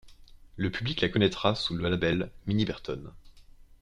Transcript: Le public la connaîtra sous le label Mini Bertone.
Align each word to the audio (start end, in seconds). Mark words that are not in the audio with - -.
Le 0.55 0.71
public 0.71 1.01
la 1.01 1.09
connaîtra 1.09 1.53
sous 1.53 1.75
le 1.75 1.87
label 1.87 2.31
Mini 2.47 2.65
Bertone. 2.65 3.11